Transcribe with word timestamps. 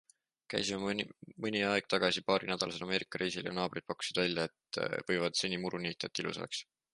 Käisime 0.51 0.93
mõni 1.43 1.59
aeg 1.71 1.89
tagasi 1.93 2.23
paarinädalasel 2.29 2.85
Ameerika 2.87 3.21
reisil 3.23 3.51
ja 3.51 3.53
naabrid 3.59 3.87
pakkusid 3.93 4.21
välja, 4.23 4.47
et 4.53 4.81
võivad 5.13 5.39
seni 5.43 5.61
muru 5.67 5.83
niita, 5.85 6.11
et 6.13 6.25
ilus 6.25 6.43
oleks. 6.43 6.65